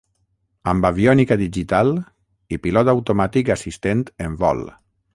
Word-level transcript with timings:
Amb 0.71 0.87
aviònica 0.89 1.37
digital 1.41 1.93
i 2.57 2.61
pilot 2.65 2.91
automàtic 2.97 3.53
assistent 3.59 4.07
en 4.29 4.43
vol. 4.45 4.69